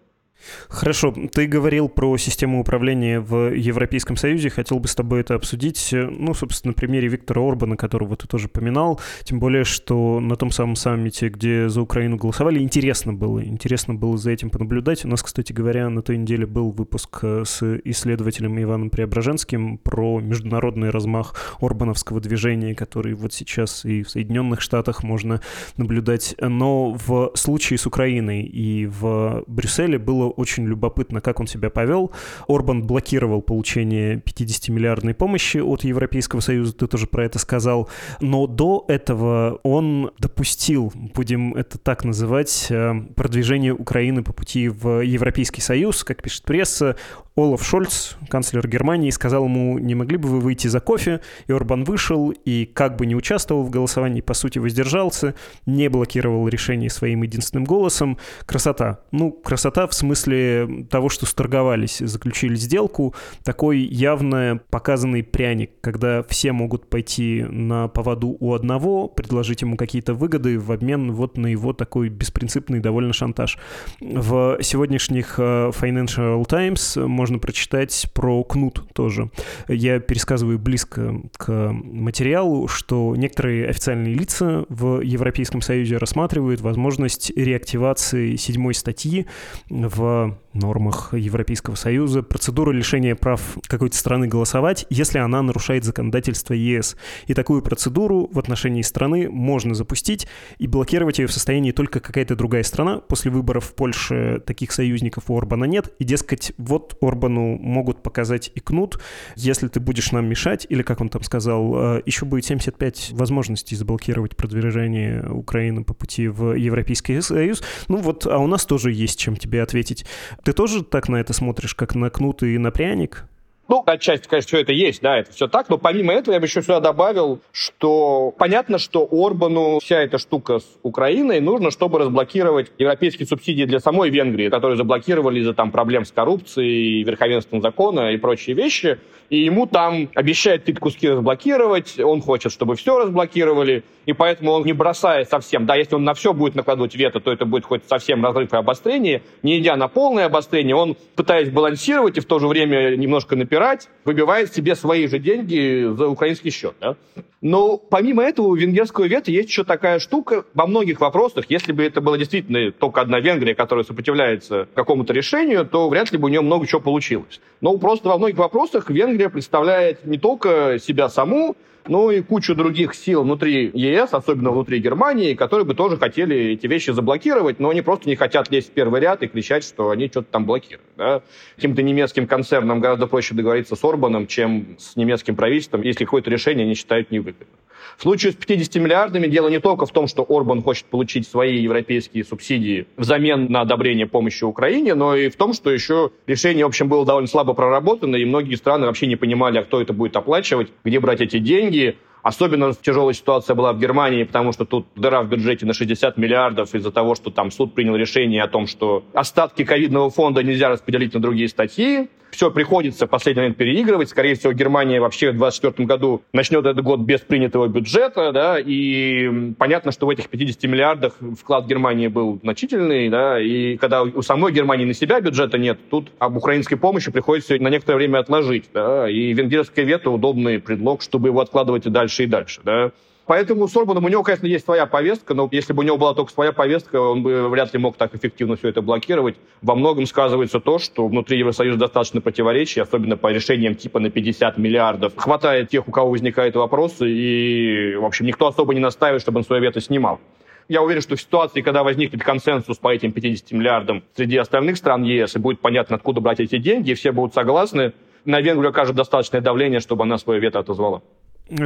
[0.69, 5.91] Хорошо, ты говорил про систему управления в Европейском Союзе, хотел бы с тобой это обсудить,
[5.93, 10.51] ну, собственно, на примере Виктора Орбана, которого ты тоже поминал, тем более, что на том
[10.51, 15.05] самом саммите, где за Украину голосовали, интересно было, интересно было за этим понаблюдать.
[15.05, 20.21] У нас, кстати говоря, на той неделе был выпуск э, с исследователем Иваном Преображенским про
[20.21, 25.41] международный размах Орбановского движения, который вот сейчас и в Соединенных Штатах можно
[25.77, 26.35] наблюдать.
[26.41, 32.13] Но в случае с Украиной и в Брюсселе было очень любопытно, как он себя повел.
[32.49, 37.89] Орбан блокировал получение 50-миллиардной помощи от Европейского Союза, ты тоже про это сказал.
[38.21, 45.01] Но до этого он допустил, будем это так называть, э, продвижение Украины по пути в
[45.01, 46.97] Европейский Союз, как пишет пресса.
[47.39, 51.21] Олаф Шольц, канцлер Германии, сказал ему, не могли бы вы выйти за кофе?
[51.47, 55.35] И Орбан вышел и как бы не участвовал в голосовании, по сути воздержался,
[55.67, 58.17] не блокировал решение своим единственным голосом.
[58.47, 59.01] Красота.
[59.13, 63.15] Ну, красота в смысле того, что сторговались, заключили сделку.
[63.45, 70.15] Такой явно показанный пряник, когда все могут пойти на поводу у одного, предложить ему какие-то
[70.15, 73.59] выгоды в обмен вот на его такой беспринципный довольно шантаж.
[74.01, 79.33] В сегодняшних э, Financial Times можно можно прочитать про кнут тоже.
[79.67, 88.37] Я пересказываю близко к материалу, что некоторые официальные лица в Европейском Союзе рассматривают возможность реактивации
[88.37, 89.27] седьмой статьи
[89.69, 96.97] в нормах Европейского Союза процедуру лишения прав какой-то страны голосовать, если она нарушает законодательство ЕС.
[97.27, 100.27] И такую процедуру в отношении страны можно запустить
[100.59, 102.99] и блокировать ее в состоянии только какая-то другая страна.
[102.99, 105.95] После выборов в Польше таких союзников у Орбана нет.
[105.99, 109.01] И, дескать, вот Орбану могут показать и кнут,
[109.37, 113.77] если ты будешь нам мешать, или, как он там сказал, э, еще будет 75 возможностей
[113.77, 117.63] заблокировать продвижение Украины по пути в Европейский Союз.
[117.89, 120.07] Ну вот, а у нас тоже есть чем тебе ответить.
[120.47, 123.25] Ты тоже так на это смотришь, как на кнут и на пряник?
[123.69, 126.47] Ну, отчасти, конечно, все это есть, да, это все так, но помимо этого я бы
[126.47, 132.71] еще сюда добавил, что понятно, что Орбану вся эта штука с Украиной нужно, чтобы разблокировать
[132.79, 138.19] европейские субсидии для самой Венгрии, которые заблокировали из-за там проблем с коррупцией, верховенством закона и
[138.19, 138.99] прочие вещи.
[139.31, 144.65] И ему там обещают какие-то куски разблокировать, он хочет, чтобы все разблокировали, и поэтому он
[144.65, 145.67] не бросает совсем.
[145.67, 148.57] Да, если он на все будет накладывать вето, то это будет хоть совсем разрыв и
[148.57, 149.23] обострение.
[149.43, 153.56] Не идя на полное обострение, он, пытаясь балансировать и в то же время немножко напирать,
[154.05, 156.75] выбивает себе свои же деньги за украинский счет.
[156.81, 156.97] Да?
[157.41, 161.47] Но помимо этого у венгерского вето есть еще такая штука во многих вопросах.
[161.49, 166.19] Если бы это была действительно только одна Венгрия, которая сопротивляется какому-то решению, то вряд ли
[166.19, 167.41] бы у нее много чего получилось.
[167.61, 171.57] Но просто во многих вопросах Венгрия представляет не только себя саму,
[171.89, 176.67] но и кучу других сил внутри ЕС, особенно внутри Германии, которые бы тоже хотели эти
[176.67, 180.09] вещи заблокировать, но они просто не хотят лезть в первый ряд и кричать, что они
[180.09, 180.87] что-то там блокируют.
[180.97, 181.23] Да?
[181.57, 186.65] Каким-то немецким концернам гораздо проще договориться с Орбаном, чем с немецким правительством, если какое-то решение
[186.65, 187.49] они считают невыгодным.
[187.97, 191.59] В случае с 50 миллиардами дело не только в том, что Орбан хочет получить свои
[191.59, 196.69] европейские субсидии взамен на одобрение помощи Украине, но и в том, что еще решение, в
[196.69, 200.17] общем, было довольно слабо проработано, и многие страны вообще не понимали, а кто это будет
[200.17, 201.97] оплачивать, где брать эти деньги.
[202.23, 206.75] Особенно тяжелая ситуация была в Германии, потому что тут дыра в бюджете на 60 миллиардов
[206.75, 211.15] из-за того, что там суд принял решение о том, что остатки ковидного фонда нельзя распределить
[211.15, 214.11] на другие статьи все приходится в последний момент переигрывать.
[214.11, 219.53] Скорее всего, Германия вообще в 2024 году начнет этот год без принятого бюджета, да, и
[219.59, 224.53] понятно, что в этих 50 миллиардах вклад Германии был значительный, да, и когда у самой
[224.53, 229.09] Германии на себя бюджета нет, тут об украинской помощи приходится на некоторое время отложить, да,
[229.09, 232.93] и венгерское вето удобный предлог, чтобы его откладывать и дальше, и дальше, да.
[233.27, 236.15] Поэтому с Орбаном у него, конечно, есть своя повестка, но если бы у него была
[236.15, 239.35] только своя повестка, он бы вряд ли мог так эффективно все это блокировать.
[239.63, 244.59] Во многом сказывается то, что внутри Евросоюза достаточно противоречий, особенно по решениям типа на 50
[244.59, 245.13] миллиардов.
[245.17, 249.45] Хватает тех, у кого возникают вопросы, и, в общем, никто особо не настаивает, чтобы он
[249.45, 250.21] свое вето снимал.
[250.69, 255.03] Я уверен, что в ситуации, когда возникнет консенсус по этим 50 миллиардам среди остальных стран
[255.03, 257.93] ЕС, и будет понятно, откуда брать эти деньги, и все будут согласны,
[258.25, 261.03] на Венгрию окажет достаточное давление, чтобы она свое вето отозвала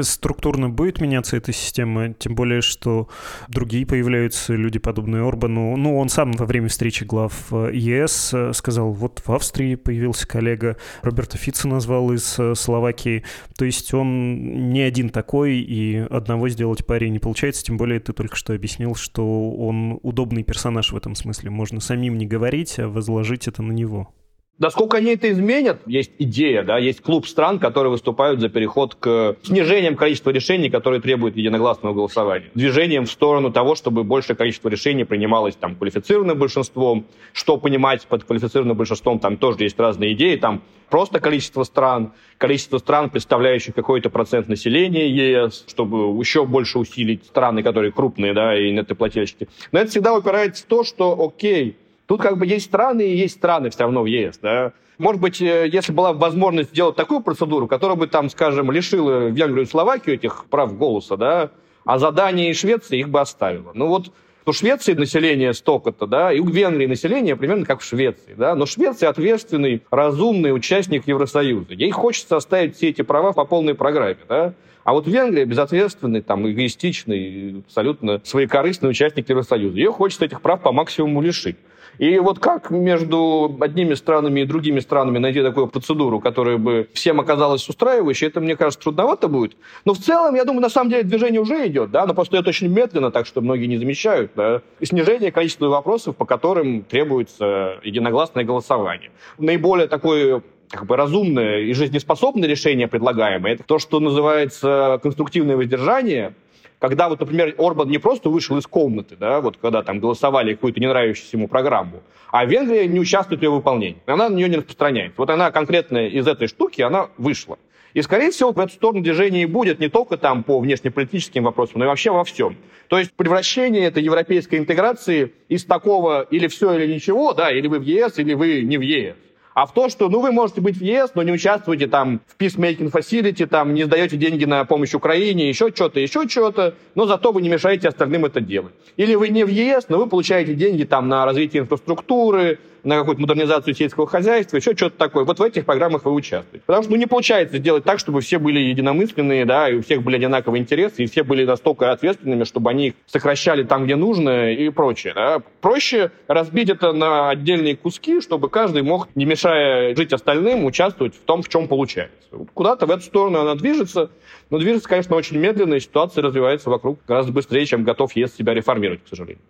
[0.03, 3.09] структурно будет меняться эта система, тем более, что
[3.49, 5.77] другие появляются люди, подобные Орбану.
[5.77, 10.27] Ну, он сам во время встречи глав э, ЕС э, сказал, вот в Австрии появился
[10.27, 13.25] коллега, Роберта Фица назвал из э, Словакии.
[13.57, 18.13] То есть он не один такой, и одного сделать паре не получается, тем более ты
[18.13, 21.51] только что объяснил, что он удобный персонаж в этом смысле.
[21.51, 24.13] Можно самим не говорить, а возложить это на него.
[24.61, 29.37] Насколько они это изменят, есть идея, да, есть клуб стран, которые выступают за переход к
[29.43, 32.51] снижением количества решений, которые требуют единогласного голосования.
[32.55, 37.07] Движением в сторону того, чтобы большее количество решений принималось там квалифицированным большинством.
[37.33, 40.37] Что понимать под квалифицированным большинством, там тоже есть разные идеи.
[40.37, 47.25] Там просто количество стран, количество стран, представляющих какой-то процент населения ЕС, чтобы еще больше усилить
[47.25, 49.49] страны, которые крупные, да, и нетоплательщики.
[49.73, 51.79] Но это всегда упирается в то, что, окей,
[52.11, 54.73] Тут как бы есть страны и есть страны все равно в ЕС, да.
[54.99, 59.65] Может быть, э, если была возможность сделать такую процедуру, которая бы там, скажем, лишила Венгрию
[59.65, 61.51] и Словакию этих прав голоса, да,
[61.85, 63.71] а за Данией и Швецией их бы оставила.
[63.75, 64.11] Ну вот
[64.45, 68.67] у Швеции население столько-то, да, и у Венгрии население примерно как в Швеции, да, но
[68.67, 71.75] Швеция ответственный, разумный участник Евросоюза.
[71.75, 74.55] Ей хочется оставить все эти права по полной программе, да.
[74.83, 79.77] А вот Венгрия безответственный, там, эгоистичный, абсолютно своекорыстный участник Евросоюза.
[79.77, 81.55] Ее хочется этих прав по максимуму лишить.
[81.99, 87.21] И вот как между одними странами и другими странами найти такую процедуру, которая бы всем
[87.21, 89.57] оказалась устраивающей, это, мне кажется, трудновато будет.
[89.85, 92.49] Но в целом, я думаю, на самом деле движение уже идет, да, но просто идет
[92.49, 94.63] очень медленно, так что многие не замечают, да.
[94.81, 99.11] И снижение количества вопросов, по которым требуется единогласное голосование.
[99.39, 106.35] Наиболее такое как бы разумное и жизнеспособное решение предлагаемое, это то, что называется конструктивное воздержание,
[106.81, 110.81] когда вот, например, Орбан не просто вышел из комнаты, да, вот когда там голосовали какую-то
[110.81, 113.99] не нравящуюся ему программу, а Венгрия не участвует в ее выполнении.
[114.07, 115.15] Она на нее не распространяется.
[115.19, 117.59] Вот она конкретно из этой штуки, она вышла.
[117.93, 121.81] И, скорее всего, в эту сторону движение и будет не только там по внешнеполитическим вопросам,
[121.81, 122.57] но и вообще во всем.
[122.89, 127.79] То есть превращение этой европейской интеграции из такого или все, или ничего, да, или вы
[127.79, 129.17] в ЕС, или вы не в ЕС
[129.55, 132.41] а в то, что, ну, вы можете быть в ЕС, но не участвуете там в
[132.41, 137.33] peacemaking facility, там, не сдаете деньги на помощь Украине, еще что-то, еще что-то, но зато
[137.33, 138.73] вы не мешаете остальным это делать.
[138.97, 143.21] Или вы не в ЕС, но вы получаете деньги там на развитие инфраструктуры, на какую-то
[143.21, 145.25] модернизацию сельского хозяйства, еще что-то такое.
[145.25, 146.65] Вот в этих программах вы участвуете.
[146.67, 150.03] Потому что ну, не получается сделать так, чтобы все были единомысленные, да, и у всех
[150.03, 154.53] были одинаковые интересы, и все были настолько ответственными, чтобы они их сокращали там, где нужно
[154.53, 155.13] и прочее.
[155.15, 155.43] Да.
[155.61, 161.21] Проще разбить это на отдельные куски, чтобы каждый мог, не мешая жить остальным, участвовать в
[161.21, 162.17] том, в чем получается.
[162.55, 164.11] Куда-то в эту сторону она движется,
[164.51, 168.55] но движется, конечно, очень медленно, и ситуация развивается вокруг гораздо быстрее, чем готов ЕС себя
[168.55, 169.43] реформировать, к сожалению.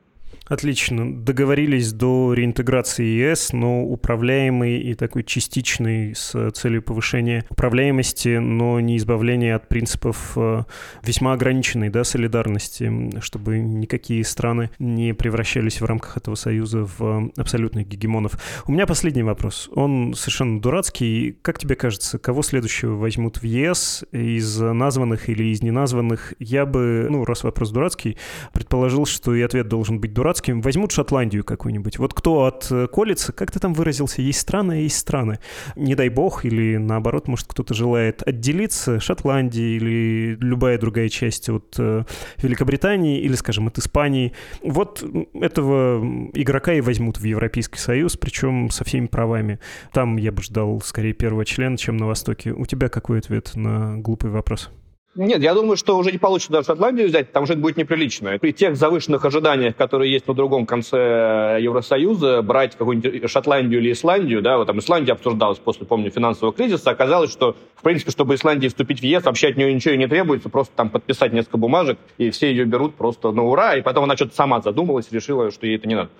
[0.50, 1.14] Отлично.
[1.14, 8.96] Договорились до реинтеграции ЕС, но управляемый и такой частичный с целью повышения управляемости, но не
[8.96, 10.64] избавления от принципов э,
[11.04, 17.86] весьма ограниченной да, солидарности, чтобы никакие страны не превращались в рамках этого союза в абсолютных
[17.86, 18.32] гегемонов.
[18.66, 19.70] У меня последний вопрос.
[19.72, 21.38] Он совершенно дурацкий.
[21.42, 26.34] Как тебе кажется, кого следующего возьмут в ЕС из названных или из неназванных?
[26.40, 28.16] Я бы, ну, раз вопрос дурацкий,
[28.52, 31.98] предположил, что и ответ должен быть дурацкий, дурацким, возьмут Шотландию какую-нибудь.
[31.98, 35.38] Вот кто отколется, как ты там выразился, есть страны, есть страны.
[35.76, 41.74] Не дай бог, или наоборот, может, кто-то желает отделиться, Шотландии или любая другая часть от
[41.78, 42.04] э,
[42.38, 44.32] Великобритании, или, скажем, от Испании.
[44.62, 46.02] Вот этого
[46.34, 49.58] игрока и возьмут в Европейский Союз, причем со всеми правами.
[49.92, 52.52] Там я бы ждал скорее первого члена, чем на Востоке.
[52.52, 54.70] У тебя какой ответ на глупый вопрос?
[55.16, 58.38] Нет, я думаю, что уже не получится даже Шотландию взять, там уже это будет неприлично.
[58.38, 64.40] При тех завышенных ожиданиях, которые есть на другом конце Евросоюза, брать какую-нибудь Шотландию или Исландию,
[64.40, 68.68] да, вот там Исландия обсуждалась после, помню, финансового кризиса, оказалось, что, в принципе, чтобы Исландии
[68.68, 71.98] вступить в ЕС, вообще от нее ничего и не требуется, просто там подписать несколько бумажек,
[72.16, 75.66] и все ее берут просто на ура, и потом она что-то сама задумалась решила, что
[75.66, 76.10] ей это не надо.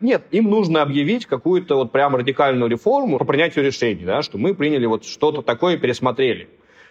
[0.00, 4.54] Нет, им нужно объявить какую-то вот прям радикальную реформу по принятию решений, да, что мы
[4.54, 6.48] приняли вот что-то такое и пересмотрели.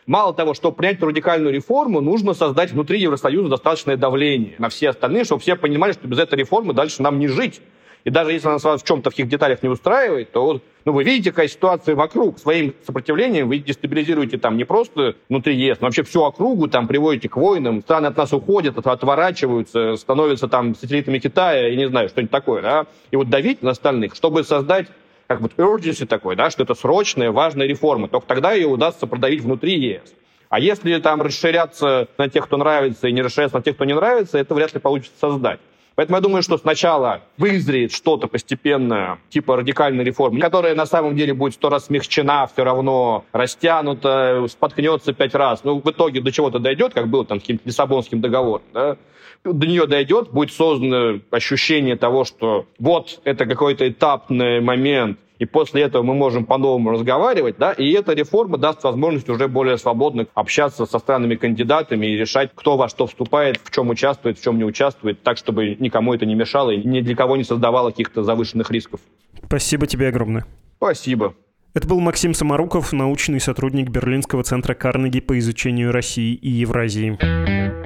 [0.09, 5.23] Мало того, чтобы принять радикальную реформу, нужно создать внутри Евросоюза достаточное давление на все остальные,
[5.25, 7.61] чтобы все понимали, что без этой реформы дальше нам не жить.
[8.05, 10.93] И даже если она вас в чем-то в каких деталях не устраивает, то вот, ну,
[10.93, 12.39] вы видите, какая ситуация вокруг.
[12.39, 17.29] Своим сопротивлением вы дестабилизируете там не просто внутри ЕС, но вообще всю округу там приводите
[17.29, 17.81] к войнам.
[17.81, 22.63] Страны от нас уходят, отворачиваются, становятся там сателлитами Китая, и не знаю, что-нибудь такое.
[22.63, 22.87] Да?
[23.11, 24.87] И вот давить на остальных, чтобы создать
[25.29, 29.43] как вот urgency такой, да, что это срочная, важная реформа, только тогда ее удастся продавить
[29.43, 30.15] внутри ЕС.
[30.49, 33.93] А если там расширяться на тех, кто нравится, и не расширяться на тех, кто не
[33.93, 35.59] нравится, это вряд ли получится создать.
[35.93, 41.35] Поэтому я думаю, что сначала вызреет что-то постепенное, типа радикальной реформы, которая на самом деле
[41.35, 45.63] будет сто раз смягчена, все равно растянута, споткнется пять раз.
[45.63, 48.97] Ну, в итоге до чего-то дойдет, как было там с каким-то Лиссабонским договором, да?
[49.43, 55.83] до нее дойдет, будет создано ощущение того, что вот это какой-то этапный момент, и после
[55.83, 60.85] этого мы можем по-новому разговаривать, да, и эта реформа даст возможность уже более свободно общаться
[60.85, 65.23] со странами-кандидатами и решать, кто во что вступает, в чем участвует, в чем не участвует,
[65.23, 68.99] так, чтобы никому это не мешало и ни для кого не создавало каких-то завышенных рисков.
[69.45, 70.45] Спасибо тебе огромное.
[70.77, 71.33] Спасибо.
[71.73, 77.78] Это был Максим Самаруков, научный сотрудник Берлинского центра Карнеги по изучению России и Евразии.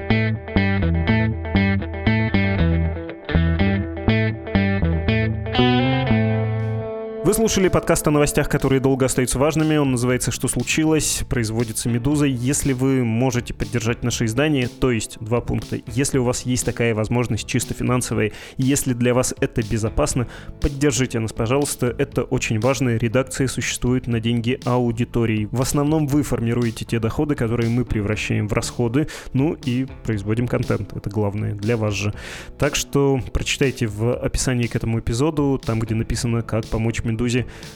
[7.34, 9.76] Слушали подкаст о новостях, которые долго остаются важными.
[9.76, 12.32] Он называется «Что случилось?», производится «Медузой».
[12.32, 15.80] Если вы можете поддержать наше издание, то есть два пункта.
[15.88, 20.28] Если у вас есть такая возможность чисто финансовая, если для вас это безопасно,
[20.62, 21.96] поддержите нас, пожалуйста.
[21.98, 22.98] Это очень важно.
[22.98, 25.50] Редакция существует на деньги аудитории.
[25.52, 30.96] В основном вы формируете те доходы, которые мы превращаем в расходы, ну и производим контент.
[30.96, 32.14] Это главное для вас же.
[32.60, 37.23] Так что прочитайте в описании к этому эпизоду, там, где написано, как помочь Медузе,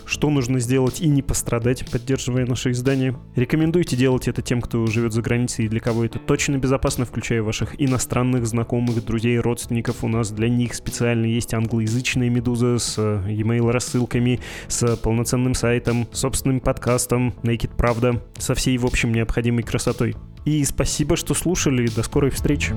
[0.05, 3.15] что нужно сделать и не пострадать, поддерживая наше издание.
[3.35, 7.41] Рекомендуйте делать это тем, кто живет за границей и для кого это точно безопасно, включая
[7.41, 10.03] ваших иностранных знакомых, друзей, родственников.
[10.03, 16.07] У нас для них специально есть англоязычная Медуза с э, e-mail рассылками, с полноценным сайтом,
[16.11, 20.15] собственным подкастом Naked Правда, со всей, в общем, необходимой красотой.
[20.45, 21.87] И спасибо, что слушали.
[21.87, 22.73] До скорой встречи.